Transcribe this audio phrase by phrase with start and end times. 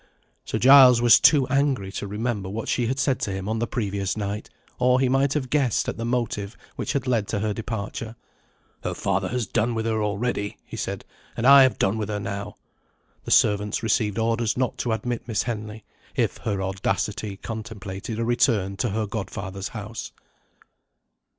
[0.45, 3.67] Sir Giles was too angry to remember what she had said to him on the
[3.67, 7.53] previous night, or he might have guessed at the motive which had led to her
[7.53, 8.15] departure.
[8.83, 11.05] "Her father has done with her already," he said;
[11.37, 12.55] "and I have done with her now."
[13.25, 18.77] The servants received orders not to admit Miss Henley, if her audacity contemplated a return
[18.77, 20.11] to her godfather's house.